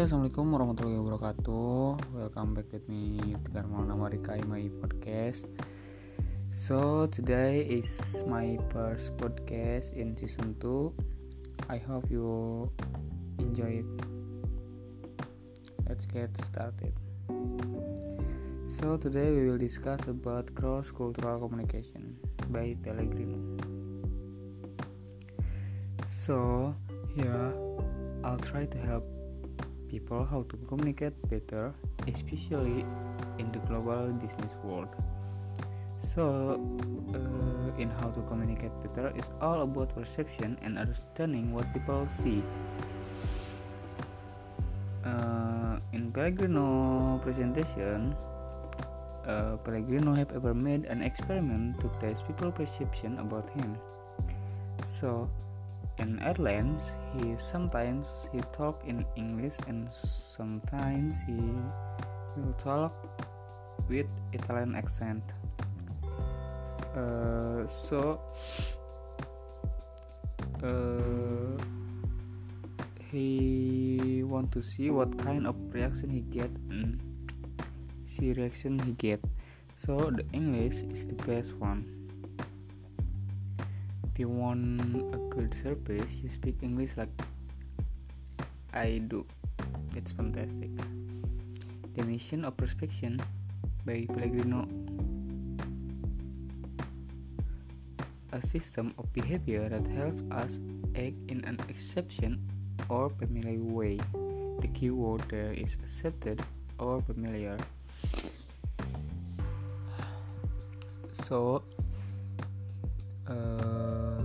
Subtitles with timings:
[0.00, 2.16] assalamualaikum warahmatullahi wabarakatuh.
[2.16, 5.44] Welcome back with me Tegar Maulana Marika in my podcast.
[6.56, 11.68] So today is my first podcast in season 2.
[11.68, 12.72] I hope you
[13.44, 13.90] enjoy it.
[15.84, 16.96] Let's get started.
[18.72, 22.16] So today we will discuss about cross-cultural communication
[22.48, 23.36] by Pellegrino.
[26.08, 26.72] So
[27.12, 27.52] here
[28.24, 29.04] I'll try to help
[29.90, 31.74] people how to communicate better,
[32.06, 32.86] especially
[33.42, 34.88] in the global business world.
[35.98, 36.62] So,
[37.12, 42.42] uh, in how to communicate better is all about perception and understanding what people see.
[45.04, 48.14] Uh, in Pellegrino presentation,
[49.26, 53.76] uh, Pellegrino have ever made an experiment to test people perception about him.
[54.86, 55.28] So,
[56.00, 61.36] in airlines he sometimes he talk in english and sometimes he
[62.36, 62.92] will talk
[63.88, 65.22] with italian accent.
[66.94, 68.20] Uh, so
[70.62, 71.54] uh,
[73.10, 77.00] he want to see what kind of reaction he get and
[78.06, 79.20] see reaction he get.
[79.74, 81.99] So the english is the best one
[84.20, 84.80] you want
[85.14, 87.08] a good service, you speak English like
[88.74, 89.24] I do.
[89.96, 90.68] It's fantastic.
[91.96, 93.18] The mission of perspection
[93.86, 94.68] by Pellegrino
[98.32, 100.60] a system of behavior that helps us
[100.94, 102.38] act in an exception
[102.88, 103.98] or familiar way.
[104.60, 106.44] The key word there is accepted
[106.78, 107.56] or familiar.
[111.12, 111.64] So,
[113.30, 114.20] uh,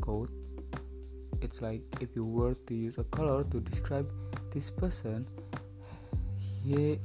[0.00, 0.30] code.
[1.40, 4.08] It's like if you were to use a color to describe
[4.50, 5.26] this person
[6.36, 6.98] he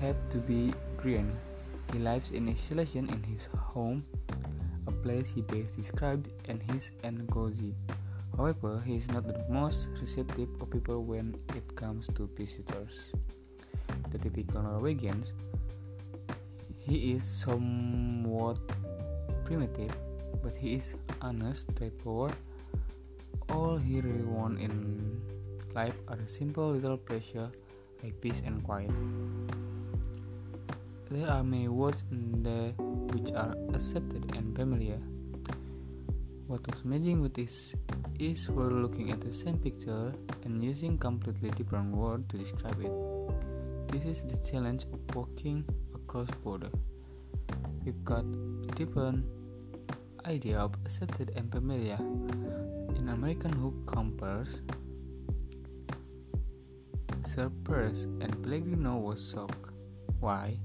[0.00, 1.32] had to be green.
[1.92, 4.04] He lives in isolation in his home
[4.86, 6.90] a place he best described and his
[7.30, 7.74] cozy.
[8.36, 13.12] however he is not the most receptive of people when it comes to visitors.
[14.10, 15.32] The typical norwegians
[16.78, 18.58] he is somewhat
[19.50, 19.90] primitive
[20.42, 22.34] but he is honest, straightforward.
[23.50, 25.20] All he really wants in
[25.74, 27.50] life are simple little pleasure
[28.02, 28.90] like peace and quiet.
[31.10, 32.70] There are many words in there
[33.10, 35.00] which are accepted and familiar.
[36.46, 37.74] What was amazing with this
[38.20, 42.92] is we're looking at the same picture and using completely different words to describe it.
[43.90, 46.70] This is the challenge of walking across border.
[47.84, 48.24] We've got
[48.76, 49.24] different
[50.26, 51.98] idea of accepted and familiar.
[52.96, 54.62] In American who compares
[57.22, 59.70] surprised and Pellegrino was shocked.
[60.20, 60.58] Why?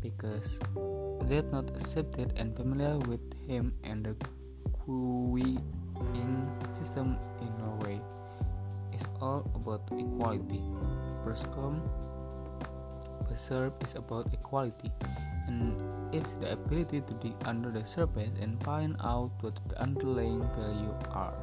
[0.00, 0.58] Because
[1.28, 4.16] they're not accepted and familiar with him and the
[4.84, 5.62] queuing
[6.72, 8.00] system in Norway.
[8.92, 10.60] It's all about equality.
[11.24, 11.80] First come,
[13.34, 14.92] serve is about equality
[15.48, 20.40] and it's the ability to dig under the surface and find out what the underlying
[20.56, 21.34] value are.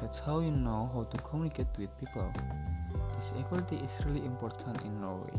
[0.00, 2.32] That's how you know how to communicate with people.
[3.14, 5.38] This equality is really important in Norway.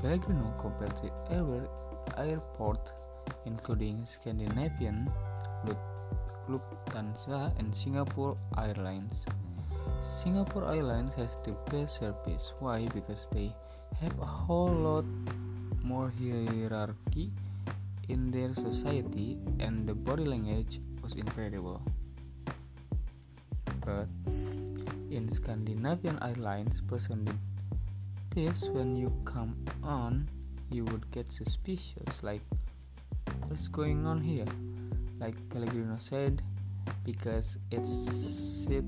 [0.00, 1.66] Pellegrino compared to every
[2.16, 2.92] airport,
[3.44, 5.10] including Scandinavian,
[6.48, 9.26] Lufthansa, and Singapore Airlines.
[10.00, 12.52] Singapore Airlines has the best service.
[12.60, 12.86] Why?
[12.94, 13.52] Because they
[14.00, 15.04] have a whole lot
[15.88, 17.32] more hierarchy
[18.10, 21.80] in their society and the body language was incredible.
[23.80, 24.08] But
[25.10, 27.24] in Scandinavian Airlines person
[28.34, 30.28] this when you come on
[30.70, 32.42] you would get suspicious like
[33.46, 34.44] what's going on here?
[35.18, 36.42] Like Pellegrino said
[37.02, 38.84] because it's it,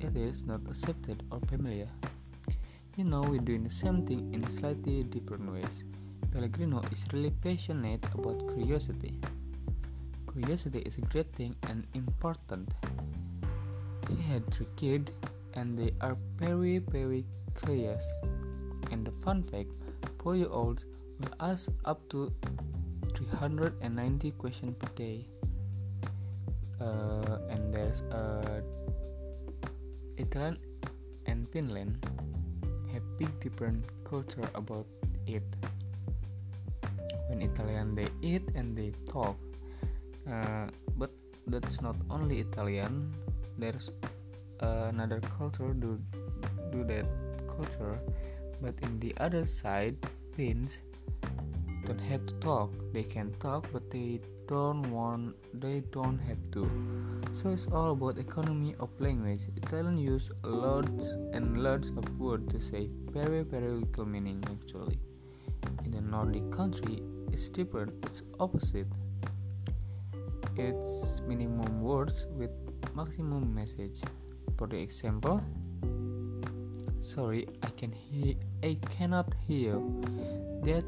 [0.00, 1.88] it is not accepted or familiar.
[2.96, 5.84] You know we're doing the same thing in slightly different ways
[6.34, 9.14] Pellegrino is really passionate about curiosity.
[10.32, 12.68] Curiosity is a great thing and important.
[14.10, 15.12] He had three kids
[15.54, 18.04] and they are very very curious.
[18.90, 19.70] And the fun fact,
[20.24, 20.86] four-year-olds
[21.20, 22.32] will ask up to
[23.14, 25.28] 390 questions per day.
[26.80, 28.60] Uh, and there's uh,
[30.16, 30.58] Italy
[31.26, 32.04] and Finland
[32.92, 34.86] have big different culture about
[35.28, 35.44] it
[37.34, 39.36] in Italian they eat and they talk.
[40.30, 40.66] Uh,
[40.96, 41.10] but
[41.46, 43.12] that's not only Italian.
[43.58, 43.90] There's
[44.60, 45.98] another culture do
[46.72, 47.06] do that
[47.56, 47.98] culture.
[48.62, 49.96] But in the other side
[50.38, 50.80] means
[51.86, 52.70] don't have to talk.
[52.92, 56.64] They can talk but they don't want they don't have to.
[57.32, 59.42] So it's all about economy of language.
[59.56, 64.98] Italian use lots and lots of words to say very very little meaning actually
[65.84, 67.02] in the nordic country
[67.32, 68.86] it's different it's opposite.
[70.56, 72.50] It's minimum words with
[72.94, 74.00] maximum message.
[74.56, 75.42] For the example
[77.02, 79.80] sorry i can hear i cannot hear.
[80.62, 80.84] That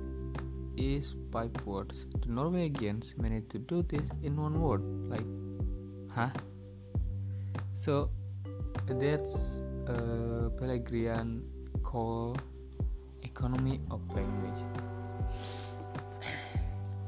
[0.77, 2.07] is five words.
[2.21, 5.27] The norwegians managed to do this in one word like
[6.15, 6.31] huh?
[7.75, 8.11] So
[8.87, 11.43] that's a pellegrin
[11.83, 12.37] call
[13.23, 14.61] economy of language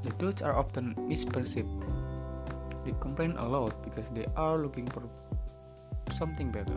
[0.02, 1.86] the Dutch are often misperceived
[2.88, 5.02] they complain a lot because they are looking for
[6.16, 6.72] something better.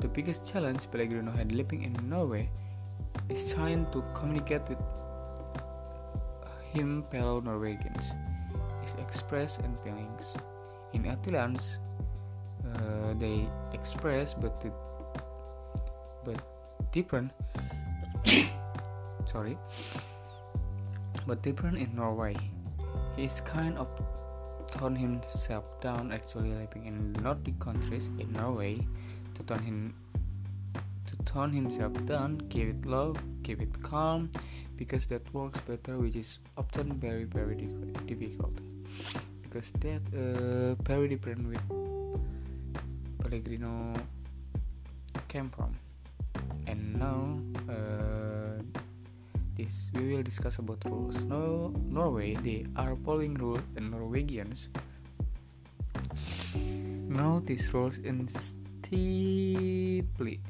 [0.00, 2.50] The biggest challenge Pellegrino had living in Norway
[3.30, 4.78] is trying to communicate with
[6.72, 8.12] him fellow Norwegians,
[8.82, 10.36] his express and feelings.
[10.92, 11.78] In Italians,
[12.74, 14.60] uh, they express but
[16.24, 16.42] but
[16.92, 17.32] different.
[19.36, 19.58] Sorry,
[21.26, 22.34] but different in Norway.
[23.16, 23.88] He is kind of
[24.66, 28.80] tone himself down actually living in Nordic countries in Norway
[29.34, 29.94] to turn him
[31.06, 34.30] to tone himself down keep it low keep it calm
[34.76, 37.56] because that works better which is often very very
[38.06, 38.56] difficult.
[39.42, 41.64] Because that uh, very different with
[43.20, 43.92] Pellegrino
[45.28, 45.76] came from.
[46.66, 47.38] And now
[49.94, 51.24] we will discuss about rules.
[51.24, 54.68] No, Norway they are following rules and Norwegians
[57.08, 60.40] know these rules instinctively.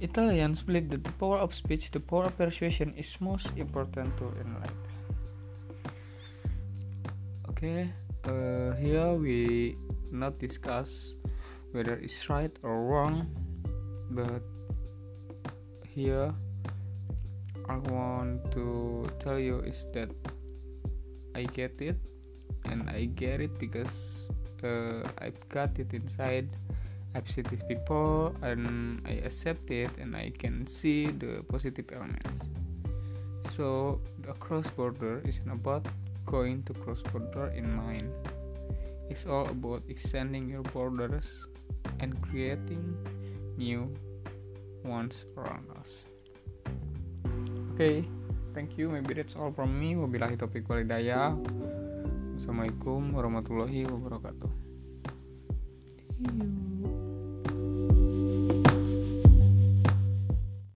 [0.00, 4.34] Italians believe that the power of speech, the power of persuasion, is most important tool
[4.40, 4.72] in life.
[7.48, 7.88] Okay,
[8.28, 9.76] uh, here we
[10.12, 11.14] not discuss
[11.72, 13.26] whether it's right or wrong,
[14.10, 14.42] but
[15.88, 16.34] here
[17.68, 20.10] I want to tell you is that
[21.34, 21.98] I get it
[22.66, 24.28] and I get it because
[24.62, 26.48] uh, I've got it inside.
[27.14, 32.46] I've seen this before and I accept it and I can see the positive elements.
[33.50, 35.86] So the cross border isn't about
[36.24, 38.12] going to cross border in mind.
[39.10, 41.46] It's all about extending your borders
[42.00, 42.94] and creating
[43.56, 43.92] new
[44.84, 46.06] ones around us
[47.76, 48.00] okay,
[48.56, 48.88] thank you.
[48.88, 49.92] Maybe that's all from me.
[50.00, 51.36] Wabillahi topik walidaya.
[52.40, 54.48] Assalamualaikum warahmatullahi wabarakatuh.
[56.16, 56.65] See you.